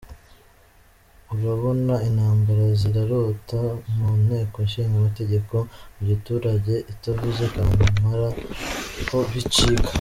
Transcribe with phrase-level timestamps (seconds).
[1.33, 3.61] Urabona intambara zirarota
[3.95, 5.55] mu nteko ishinga mategeko,
[5.95, 8.29] mugiturage utavuze Kampala
[9.09, 9.89] ho bicika.